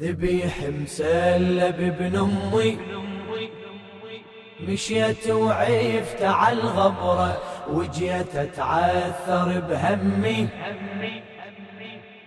ذبيح 0.00 0.54
مسلب 0.62 1.80
ابن 1.80 2.16
أمي. 2.16 2.78
مشيت 4.60 5.30
وعفت 5.30 6.22
على 6.22 6.60
الغبرة 6.60 7.42
وجيت 7.70 8.36
أتعثر 8.36 9.60
بهمي. 9.60 10.48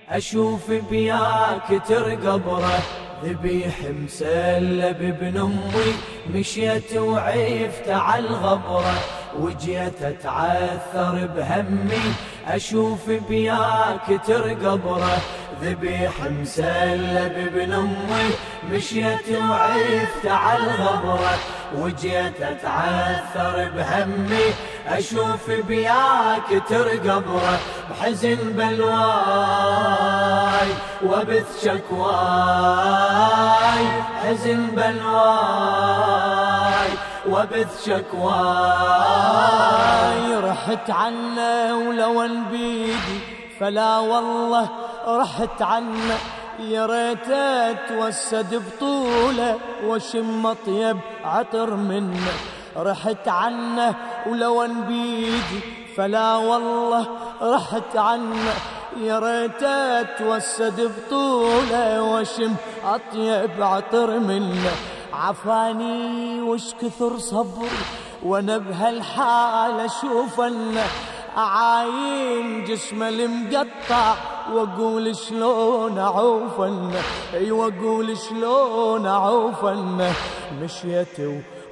أشوف 0.10 0.72
بياك 0.72 1.82
ترقبرة 1.88 2.80
ذبيح 3.24 3.76
مسلب 4.04 5.02
ابن 5.02 5.38
أمي. 5.38 5.94
مشيت 6.34 6.98
وعفت 6.98 7.90
على 7.90 8.28
الغبرة 8.28 8.96
وجيت 9.40 10.02
أتعثر 10.02 11.28
بهمي 11.36 12.14
أشوف 12.48 13.10
بياك 13.30 14.22
ترقبره. 14.28 15.18
ذبيح 15.62 16.12
مسلب 16.42 17.36
ابن 17.38 17.74
أمي 17.74 18.30
مشيت 18.72 19.28
وعفت 19.50 20.26
على 20.26 20.64
الغبره. 20.64 21.38
وجيت 21.78 22.42
أتعثر 22.42 23.70
بهمي 23.76 24.54
أشوف 24.88 25.52
بياك 25.68 26.64
ترقبره. 26.70 27.60
بحزن 27.90 28.38
بلواي 28.58 29.92
وبث 31.06 31.66
شكواي 31.66 33.12
حزن 34.24 34.62
بلواي. 34.68 36.01
وبث 37.42 37.86
شكواي. 37.86 38.22
رحت 40.36 40.90
عنه 40.90 41.76
ولو 41.88 42.28
بيدي 42.52 43.20
فلا 43.60 43.98
والله 44.00 44.70
رحت 45.08 45.62
عنه. 45.62 46.18
يا 46.60 46.86
ريت 46.86 47.30
اتوسد 47.30 48.64
بطوله 48.66 49.58
وشم 49.86 50.46
اطيب 50.46 50.98
عطر 51.26 51.76
منه. 51.76 52.32
رحت 52.78 53.28
عنه 53.28 53.96
ولو 54.28 54.68
بيدي 54.88 55.62
فلا 55.98 56.36
والله 56.36 57.08
رحت 57.42 57.96
عنه. 57.96 58.54
يا 59.02 59.20
ريت 59.20 59.64
اتوسد 59.64 60.92
بطوله 60.92 62.02
وشم 62.04 62.56
اطيب 62.86 63.64
عطر 63.64 64.20
منه. 64.20 64.72
عفاني 65.14 66.42
وش 66.42 66.74
كثر 66.82 67.18
صبر 67.18 67.70
وأنا 68.24 68.58
بهالحال 68.58 69.80
أشوف 69.80 70.42
انه 70.42 70.88
أعاين 71.38 72.64
جسمه 72.64 73.10
المقطع 73.10 74.16
وأقول 74.54 75.16
شلون 75.16 75.98
اعوفنه 75.98 77.02
أي 77.34 77.52
وأقول 77.52 78.18
شلون 78.18 79.06
اعوفنه 79.06 80.14
مشيت 80.62 81.18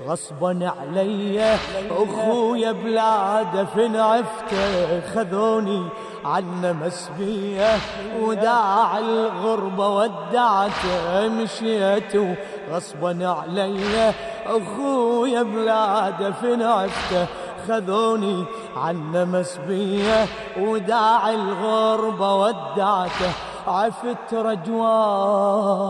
غصبا 0.07 0.73
علي. 0.79 1.57
أخويا 1.91 2.71
بلا 2.71 3.43
دفن 3.43 3.95
عفته 3.95 5.01
خذوني 5.13 5.85
عنا 6.25 6.73
مسبية 6.73 7.77
وداع 8.21 8.97
الغربة 8.97 9.87
ودعته 9.87 11.27
مشيت 11.27 12.37
غصبا 12.71 13.27
علي. 13.27 14.13
أخويا 14.45 15.43
بلا 15.43 16.09
دفن 16.09 16.61
عفته 16.61 17.25
خذوني 17.67 18.45
عنا 18.77 19.25
مسبية 19.25 20.25
وداع 20.59 21.29
الغربة 21.29 22.35
ودعته 22.35 23.31
عفت 23.67 24.33
رجواي 24.33 25.88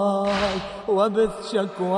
وبث 0.89 1.51
شكواي 1.51 1.89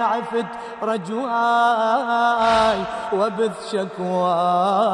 عفت 0.00 0.46
رجواي 0.82 2.78
وبث 3.12 3.72
شكواي. 3.72 4.84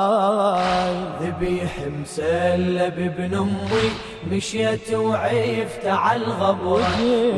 ذبيح 1.23 1.73
مسلب 2.01 2.99
ابن 2.99 3.35
أمي 3.35 3.91
مشيت 4.27 4.95
وعفت 4.95 5.87
على 5.87 6.25
الغبر 6.25 6.83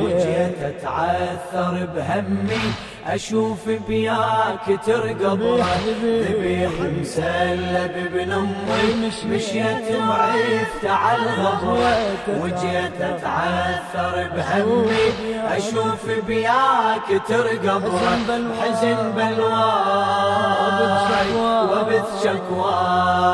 وجيت 0.00 0.58
أتعثر 0.62 1.88
بهمي 1.94 2.72
أشوف 3.06 3.68
بياك 3.88 4.80
ترقبره 4.86 5.66
ذبيح 6.02 6.70
مسلب 7.00 7.94
ابن 8.06 8.32
أمي 8.32 9.10
مشيت 9.26 9.96
وعفت 10.08 10.84
على 10.84 11.18
الغبر 11.18 11.78
وجيت 12.40 13.00
أتعثر 13.00 14.28
بهمي 14.36 15.06
أشوف 15.56 16.10
بياك 16.26 17.22
ترقبره 17.28 18.18
حزن 18.60 19.12
بلواي 19.16 20.62
وبث 21.70 22.08
شكواي. 22.24 23.32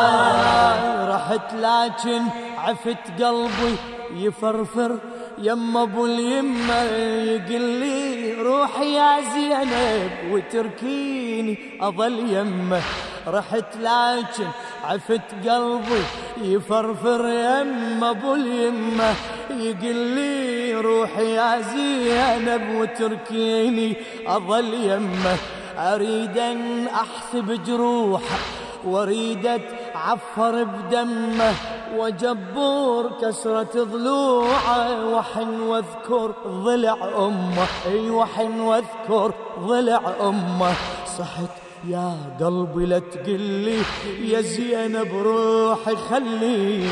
رحت 1.07 1.53
لكن 1.53 2.21
عفت 2.57 3.21
قلبي 3.23 3.75
يفرفر 4.15 4.97
يما 5.37 5.83
أبو 5.83 6.05
اليمة 6.05 6.83
يقول 6.83 7.61
لي 7.61 8.33
روح 8.41 8.79
يا 8.79 9.21
زينب 9.33 10.11
وتركيني 10.31 11.57
أظل 11.81 12.19
يمة. 12.33 12.81
رحت 13.27 13.75
لكن 13.81 14.47
عفت 14.83 15.47
قلبي 15.49 16.03
يفرفر 16.41 17.25
يما 17.29 18.09
أبو 18.09 18.35
اليمة 18.35 19.13
يقول 19.49 19.95
لي 19.95 20.73
روح 20.75 21.17
يا 21.17 21.61
زينب 21.61 22.75
وتركيني 22.75 23.95
أظل 24.27 24.73
يمة. 24.73 25.37
أريد 25.77 26.37
أن 26.37 26.87
أحسب 26.87 27.63
جروحه 27.65 28.37
واريد 28.85 29.61
عفر 29.95 30.63
بدمه 30.63 31.53
وجبور 31.97 33.11
كسرة 33.21 33.83
ضلوعه 33.83 35.15
وحن 35.15 35.59
واذكر 35.59 36.33
ضلع 36.47 36.97
أمه 37.17 37.67
أي 37.85 38.09
وحن 38.09 38.59
واذكر 38.59 39.33
ضلع 39.59 40.01
أمه. 40.21 40.73
صحت 41.17 41.49
يا 41.87 42.15
قلبي 42.39 42.85
لا 42.85 42.99
تقلي 42.99 43.77
يا 44.21 44.41
زينب 44.41 45.13
روحي 45.13 45.95
خليني 45.95 46.89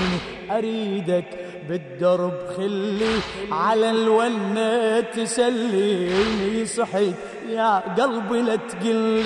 أريدك 0.51 1.50
بالدرب 1.69 2.33
خلي 2.57 3.19
على 3.51 3.89
الونة 3.89 4.99
تسليني 4.99 6.65
صحيت 6.65 7.15
يا 7.49 7.79
قلبي 7.97 8.41
لا 8.41 8.55
تقلي. 8.55 9.23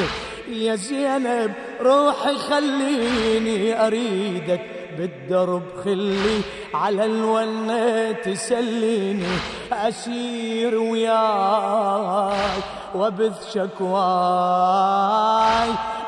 يا 0.49 0.75
زينب 0.75 1.51
روحي 1.81 2.35
خليني 2.37 3.87
أريدك. 3.87 4.61
بالدرب 4.97 5.63
خلي 5.83 6.41
على 6.73 7.05
الونة 7.05 8.11
تسليني 8.11 9.37
أسير 9.73 10.75
وياي 10.75 12.61
وبث 12.95 13.53
شكواي 13.53 14.89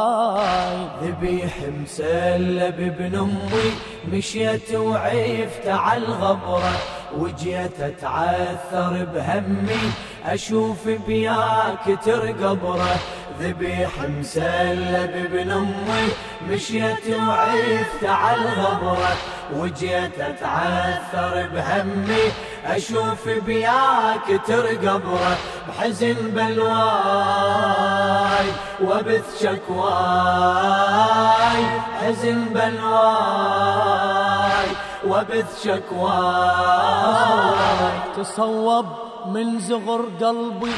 ذبيح 1.04 1.54
مسلب 1.82 2.80
ابن 2.80 3.16
أمي 3.16 3.72
مشيت 4.12 4.76
وعفت 4.76 5.68
على 5.68 6.06
الغبرة 6.06 6.74
وجيت 7.18 7.80
أتعثر 7.80 9.06
بهمي 9.14 9.92
أشوف 10.26 10.88
بياك 11.08 12.00
ترقبرة. 12.06 12.96
ذبيح 13.40 13.90
مسلب 14.00 15.14
ابن 15.26 15.52
امي 15.52 16.08
مشيت 16.50 17.08
وعفت 17.28 18.04
على 18.04 18.38
الغبرة 18.38 19.14
وجيت 19.56 20.20
أتعثر 20.20 21.48
بهمي 21.54 22.32
أشوف 22.66 23.30
بياك 23.46 24.42
ترقبرة 24.48 25.38
بحزن 25.68 26.16
بلواي 26.36 26.84
وبث 28.84 29.44
شكواي 29.44 30.84
حزن 32.02 32.46
بلواي 32.56 33.94
وبث 35.08 35.64
شكواي. 35.64 37.14
تصوب 38.18 38.86
من 39.26 39.60
زغر 39.60 40.06
قلبي 40.22 40.72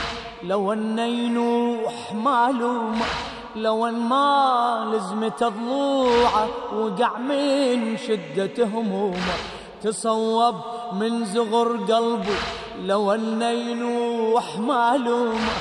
لو 0.44 0.74
أن 0.74 1.00
ينوح 1.00 2.14
معلومة 2.14 3.06
لو 3.56 3.88
أن 3.88 3.94
ما 3.94 4.92
لزمت 4.94 5.44
ضلوعه 5.44 6.48
وقع 6.76 7.18
من 7.18 7.98
شدة 7.98 8.66
همومه. 8.66 9.36
تصوب 9.84 10.56
من 10.94 11.26
زغر 11.26 11.78
قلبي 11.78 12.38
لو 12.82 13.14
أن 13.14 13.42
ينوح 13.42 14.58
معلومة 14.60 15.52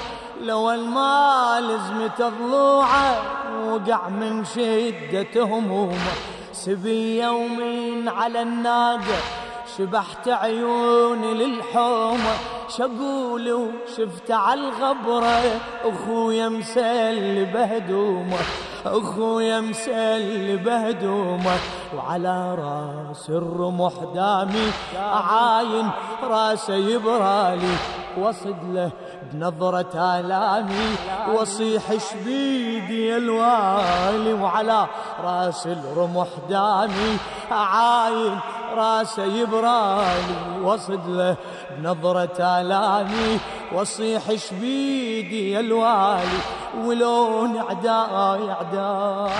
لو 0.41 0.77
ما 0.77 1.61
لزمت 1.61 2.23
ضلوعه 2.23 3.23
وقع 3.69 4.09
من 4.09 4.44
شدة 4.44 5.43
همومه. 5.43 6.15
سبي 6.53 7.23
يومين 7.23 8.09
على 8.09 8.43
الناقة 8.43 9.44
شبحت 9.79 10.29
عيوني 10.29 11.35
للحومة 11.35 12.35
شقول 12.69 13.53
وشفت 13.53 14.31
على 14.31 14.61
الغبرة 14.61 15.61
أخويا 15.85 16.49
مسل 16.49 17.44
بهدومة 17.44 18.38
أخويا 18.87 19.61
مسل 19.61 20.56
بهدومة. 20.56 21.56
وعلى 21.97 22.55
رأس 22.55 23.31
الرمح 23.31 23.93
دامي 24.15 24.71
عاين 24.99 25.91
راسه 26.23 26.75
يبرالي 26.75 27.77
وصد 28.19 28.56
له 28.73 28.91
بنظرة 29.32 30.19
آلامي. 30.19 30.97
وصيح 31.35 31.82
شبيدي 32.11 33.17
الوالي. 33.17 34.32
وعلى 34.32 34.87
رأس 35.25 35.67
الرمح 35.67 36.29
دامي 36.49 37.19
عاين 37.50 38.38
راسه 38.75 39.25
يبرالي 39.25 40.61
وصد 40.62 41.05
له 41.09 41.37
بنظرة 41.79 42.38
آلامي. 42.61 43.41
وصيح 43.75 44.35
شبيدي 44.35 45.61
الوالي 45.61 46.38
ولون 46.85 47.59
عداي 47.59 48.50
عداي 48.50 49.31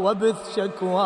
وبث 0.00 0.56
شكواي 0.56 0.96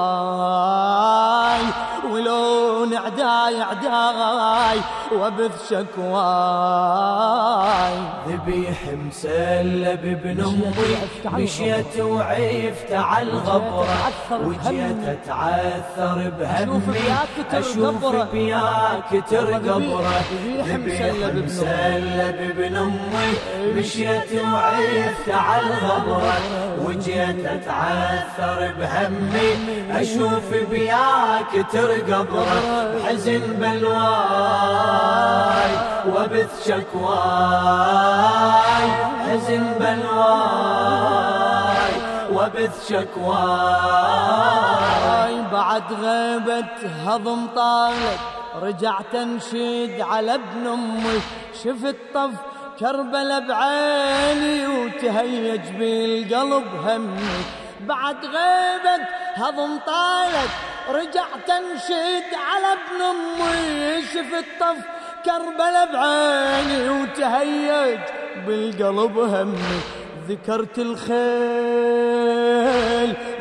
ولون 2.12 2.94
عداي 2.94 3.62
عداي 3.62 4.80
وبث 5.12 5.70
شكواي. 5.70 6.90
ذبيح 8.28 8.78
مسلب 9.06 10.04
ابن 10.04 10.40
أمي 10.44 10.96
مشيت 11.42 12.00
وعفت 12.00 12.92
على 12.92 13.30
الغبرة. 13.30 14.12
وجيت 14.44 15.04
أتعثر 15.08 16.32
بهمي 16.40 17.14
أشوف 17.52 18.04
بياك 18.32 19.10
ترقبره 19.30 20.24
ذبيح 20.66 21.06
مسلب 21.34 22.38
ابن 22.50 22.76
أمي. 22.76 23.30
مشيت 23.76 24.32
وعفت 24.52 25.28
على 25.28 25.66
الغبرة. 25.66 26.36
وجيت 26.84 27.46
أتعثر 27.46 28.72
بهمي 28.80 29.50
أشوف 30.00 30.48
بياك 30.70 31.52
ترقبره 31.72 32.60
بحزن 32.94 33.44
بلواي 33.60 35.00
وبث 36.06 36.52
شكواي 36.68 38.08
حزن 39.24 39.64
بلواي 39.80 40.70
وبث 42.32 42.76
شكواي. 42.88 44.20
بعد 45.52 45.88
غيبة 45.92 46.72
هضم 47.06 47.42
طالت 47.56 48.20
رجعت 48.62 49.14
انشد 49.14 50.00
على 50.00 50.34
ابن 50.34 50.66
أمي 50.66 51.20
شفت 51.64 51.96
طف 52.14 52.30
كربلة 52.80 53.38
بعيني 53.38 54.66
وتهيج 54.66 55.64
بالقلب 55.78 56.66
همي. 56.86 57.40
بعد 57.88 58.24
غيبة 58.24 59.04
هضم 59.34 59.78
طالت 59.86 60.50
رجعت 60.88 61.50
انشد 61.50 62.34
على 62.34 62.72
ابن 62.72 63.02
أمي 63.02 64.02
شفت 64.02 64.44
طف 64.60 64.78
كربلة 65.24 65.84
بعيني 65.84 66.90
وتهيج. 66.90 68.00
بالقلب 68.46 69.18
همي 69.18 69.80
ذكرت 70.28 70.78
الخيل 70.78 71.10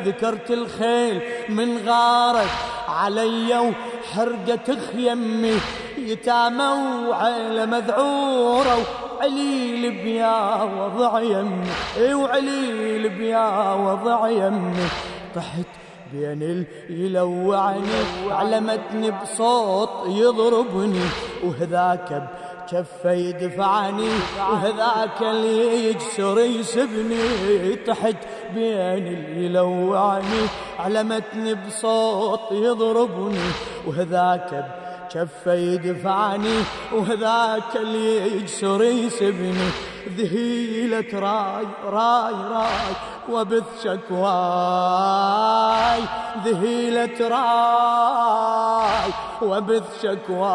ذكرت 0.04 0.50
الخيل 0.50 1.22
من 1.48 1.88
غارت 1.88 2.50
علي 2.88 3.58
وحرقت 3.58 4.70
خيمي 4.92 5.60
يتامى 5.98 6.68
وعيلة 7.08 7.66
مذعورة. 7.66 9.09
وعليل 9.20 9.90
بيا 10.04 10.62
وضع 10.64 11.20
يمي. 11.20 11.70
إي 11.96 12.14
وعليل 12.14 13.08
بيا 13.08 13.74
وضع 13.74 14.28
يمي. 14.28 14.86
طحت 15.34 15.70
بين 16.12 16.66
يلوعني 16.90 18.00
علمتني 18.30 19.10
بصوت 19.10 19.90
يضربني. 20.06 21.04
وهذاك 21.44 22.28
بكفه 22.72 23.12
يدفعني 23.12 24.08
وهذاك 24.38 25.22
اللي 25.22 25.90
يجسر 25.90 26.38
يسبني. 26.38 27.76
تحت 27.86 28.16
بين 28.54 29.06
يلوعني 29.36 30.42
علمتني 30.78 31.54
بصوت 31.54 32.52
يضربني. 32.52 33.48
وهذاك 33.86 34.66
بكفه 35.14 35.54
يدفعني 35.54 36.58
وهذاك 36.92 37.76
اللي 37.76 38.36
يجسر 38.36 38.82
يسبني. 38.82 39.70
ذهيلة 40.16 41.04
راي 41.14 41.66
راي 41.84 42.34
راي 42.34 42.94
وبث 43.28 43.84
شكواي. 43.84 44.80
ذهيلة 46.44 47.28
راي 47.28 49.10
وبث 49.42 50.02
شكواي. 50.02 50.50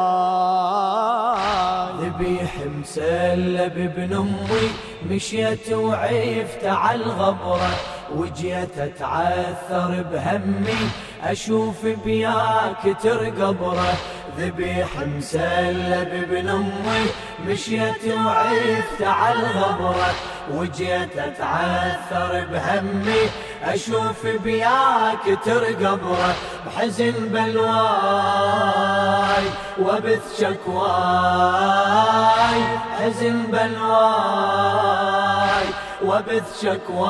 ذبيح 2.01 2.53
مسلب 2.79 3.77
ابن 3.77 4.13
أمي 4.13 4.69
مشيت 5.09 5.73
وعفت 5.73 6.65
على 6.65 7.03
الغبرة. 7.03 7.75
وجيت 8.15 8.77
أتعثر 8.77 10.03
بهمي 10.11 10.89
أشوف 11.23 11.85
بياك 12.05 12.97
ترقبرة. 13.03 13.93
ذبيح 14.37 14.87
مسلب 15.17 16.09
ابن 16.23 16.49
أمي 16.49 17.05
مشيت 17.47 18.07
وعفت 18.25 19.01
على 19.01 19.39
الغبرة 19.39 20.13
وجيت 20.51 21.17
أتعثر 21.17 22.45
بهمي 22.51 23.29
أشوف 23.63 24.27
بياك 24.43 25.39
ترقبرة 25.45 26.35
بحزن 26.65 27.11
بلواي 27.31 28.25
وبث 29.79 30.41
شكواي 30.41 31.75
حزن 32.99 33.41
بلواي 33.51 34.85
وبث 36.05 36.61
شكواي. 36.61 37.05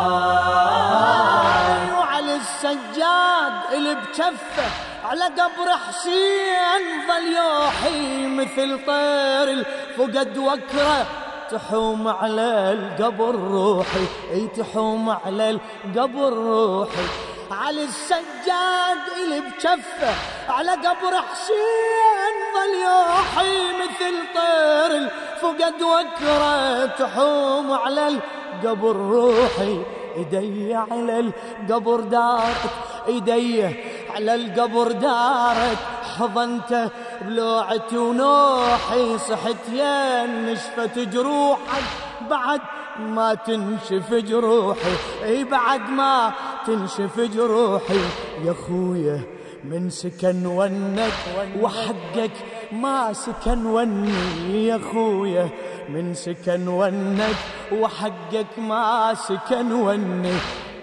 وعلى 2.00 2.36
السجاد 2.36 3.54
اللي 3.74 3.96
بكفه 3.96 4.70
على 5.06 5.26
قبر 5.26 5.72
حسين 5.88 6.84
ظل 7.08 7.34
يوحي 7.38 8.28
مثل 8.28 8.86
طير 8.86 9.50
الفقد 9.50 10.38
وكرة 10.38 11.06
تحوم 11.52 12.08
على 12.08 12.72
القبر 12.72 13.36
روحي 13.36 14.06
إي 14.32 14.48
تحوم 14.48 15.10
على 15.10 15.50
القبر 15.50 16.34
روحي 16.34 17.06
على 17.52 17.84
السجاد 17.84 18.98
اللي 19.24 19.40
بكفه 19.40 20.14
على 20.50 20.72
قبر 20.72 21.22
حسين 21.22 22.36
ظل 22.56 22.74
يوحي 22.82 23.58
مثل 23.82 24.16
طير 24.36 24.98
الفقد 24.98 25.82
وكرة 25.82 26.86
تحوم 26.86 27.72
على 27.72 28.08
القبر 28.08 28.96
روحي 28.96 29.82
إيدي 30.18 30.76
على 30.76 31.20
القبر 31.20 32.00
دارت 32.00 32.72
ايدي 33.08 33.76
على 34.16 34.36
القبر 34.36 34.92
دارت 34.92 35.78
حضنته 36.18 36.90
بلوعتي 37.22 37.98
ونوحي 37.98 39.18
صحت 39.18 39.70
يا 39.74 40.26
نشفت 40.26 41.00
جروحك. 41.00 41.84
بعد 42.30 42.62
ما 43.00 43.34
تنشف 43.34 44.14
جروحي 44.14 44.96
إي 45.24 45.44
بعد 45.44 45.90
ما 45.90 46.32
تنشف 46.68 47.20
جروحي. 47.20 48.00
يا 48.46 48.56
خويا 48.68 49.20
من 49.64 49.90
سكن 49.90 50.46
ونك 50.46 51.14
وحقك 51.62 52.36
ما 52.72 53.14
سكن 53.14 53.66
وني. 53.66 54.68
يا 54.68 54.80
خويا 54.92 55.50
من 55.90 56.14
سكن 56.14 56.68
ونك 56.68 57.40
وحقك 57.72 58.52
ما 58.58 59.14
سكن 59.14 59.72
وني. 59.72 60.34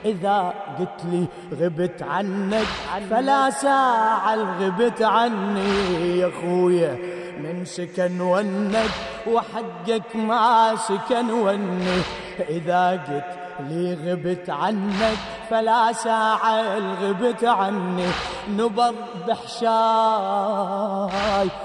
إذا 0.05 0.55
قلت 0.79 1.01
لي 1.05 1.27
غبت 1.61 2.03
عنك 2.03 2.67
فلا 3.11 3.51
ساعة 3.51 4.35
غبت 4.61 5.03
عني 5.03 6.19
يا 6.19 6.31
خويا 6.41 6.99
من 7.43 7.65
سكن 7.65 8.21
ونك 8.21 8.91
وحقك 9.27 10.17
ما 10.17 10.77
سكن 10.77 11.31
وني. 11.31 12.03
إذا 12.49 12.91
قلت 12.91 13.42
لي 13.69 13.95
غبت 14.05 14.51
عنك 14.51 15.19
فلا 15.51 15.93
ساعة 15.93 16.79
غبت 17.03 17.45
عني. 17.45 18.07
نبض 18.51 18.95
بحشاي 19.29 19.69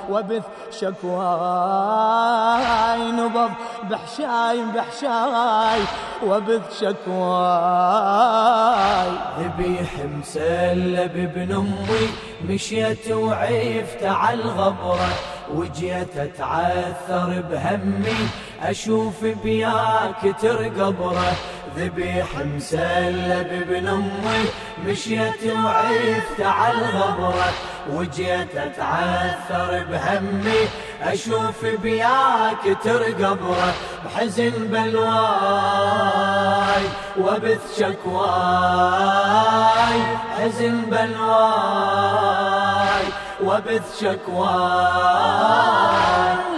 وبث 0.10 0.44
شكواي. 0.80 1.12
نبض 3.12 3.51
بحشاي 3.89 4.62
بحشاي 4.75 5.82
وبث 6.27 6.80
شكواي. 6.82 7.08
ذبيح 9.39 9.92
مسلب 10.20 11.18
ابن 11.18 11.51
أمي 11.56 12.08
مشيت 12.46 13.12
وعفت 13.12 14.04
على 14.04 14.42
الغبرة. 14.42 15.10
وجيت 15.54 16.18
أتعثر 16.18 17.44
بهمي 17.51 18.30
أشوف 18.62 19.25
بياك 19.44 20.36
ترقبرة. 20.42 21.32
ذبيح 21.78 22.28
مسلب 22.56 23.50
ابن 23.52 23.88
أمي 23.88 24.46
مشيت 24.86 25.44
وعفت 25.66 26.42
على 26.42 26.78
الغبرة 26.78 27.50
وجيت 27.94 28.56
أتعثر 28.56 29.86
بهمي 29.92 30.68
أشوف 31.02 31.66
بياك 31.66 32.78
ترقبرة 32.84 33.74
بحزن 34.06 34.52
بلواي 34.72 35.18
وبث 37.20 37.80
شكواي 37.80 39.18
حزن 40.38 40.82
بلواي 40.82 42.28
وبث 43.44 44.00
شكواي 44.02 44.58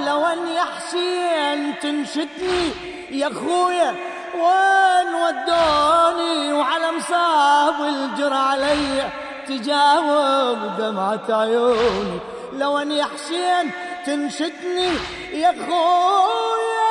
لو 0.08 0.26
ان 0.26 0.48
يا 0.48 0.64
حسين 0.78 1.80
تنشدني 1.82 2.72
يا 3.12 3.30
خويا 3.30 3.96
وين 4.44 5.10
ودوني 5.24 6.54
وعلى 6.54 6.92
مصاب 6.98 7.78
الجر 7.82 8.34
علي 8.34 9.10
تجاوب 9.48 10.60
دمعة 10.78 11.28
عيوني. 11.30 12.20
لو 12.54 12.78
ان 12.78 12.92
يا 12.92 13.06
حسين 13.06 13.72
تنشدني 14.06 14.92
يا 15.34 15.52
خويا 15.66 16.90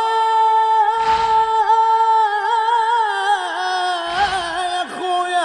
يا 4.74 4.82
خويا 4.98 5.44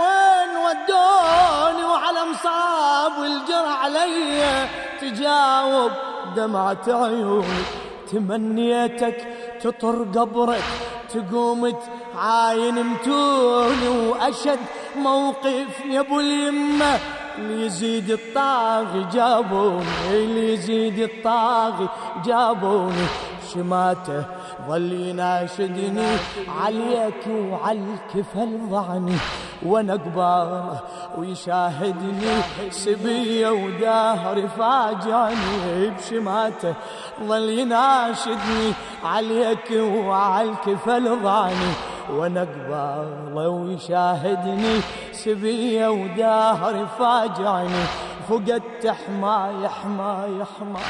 وين 0.00 0.52
ودوني 0.64 1.84
وعلى 1.84 2.20
مصاب 2.32 3.14
الجر 3.22 3.66
علي 3.82 4.68
تجاوب 5.00 5.92
دمعة 6.36 6.86
عيوني. 6.88 7.64
تمنيتك 8.12 9.18
تطر 9.62 9.98
قبرك 10.16 10.68
تقوم 11.14 11.74
تعاين 12.14 12.86
متوني 12.86 13.88
وأشد 13.88 14.58
موقف 14.96 15.84
يا 15.90 16.00
أبو 16.00 16.20
اليمة. 16.20 16.98
اللي 17.38 17.66
يزيد 17.66 18.10
الطاغي 18.10 19.06
جابوني 19.12 19.84
اللي 20.10 20.54
يزيد 20.54 20.98
الطاغي 20.98 21.88
جابوني. 22.24 23.06
شماته 23.54 24.24
ظل 24.68 24.92
يناشدني 24.92 26.16
عليك 26.62 27.26
وعلى 27.28 27.78
الكفل 27.78 28.58
ضعني 28.70 29.16
وأنا 29.62 29.92
قباله 29.92 30.80
ويشاهدني 31.18 32.34
سبية 32.70 33.48
ودهري 33.48 34.48
فاجعني 34.48 35.90
بشماته. 35.90 36.74
ظل 37.22 37.48
يناشدني 37.48 38.72
عليك 39.04 39.70
وعلى 39.80 40.50
الكفل 40.50 41.22
ضعني 41.22 41.72
وأنا 42.10 42.40
قباله 42.40 43.48
ويشاهدني 43.48 44.80
سبية 45.12 45.88
ودهري 45.88 46.86
فاجعني 46.98 47.84
فقدت 48.28 48.86
حماي 48.86 49.68
حماي 49.68 50.44
حماي 50.58 50.82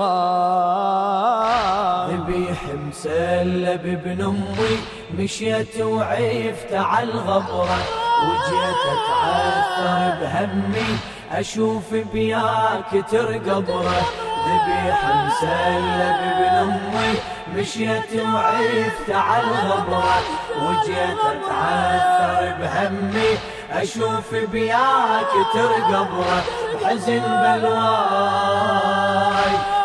ذبيح 2.16 2.62
مسلب 2.88 3.86
ابن 3.86 4.22
أمي 4.22 4.78
مشيت 5.18 5.82
وعفت 5.82 6.74
على 6.74 7.12
الغبرة. 7.12 7.80
وجيت 8.24 8.84
أتعثر 8.94 10.20
بهمي 10.22 10.92
أشوف 11.32 11.94
بياك 12.14 12.92
ترقبرة. 13.12 14.29
ذبيح 14.46 15.00
مسلب 15.26 16.20
ابن 16.32 16.56
امي 16.58 17.14
مشيت 17.56 18.12
وعفت 18.34 19.10
على 19.10 19.44
الغبره 19.44 20.18
وجيت 20.64 21.20
اتعثر 21.32 22.42
بهمي 22.62 23.32
أشوف 23.72 24.30
بياك 24.52 25.32
ترقبره 25.54 26.40
بحزن 26.74 27.22
بلواي 27.44 28.60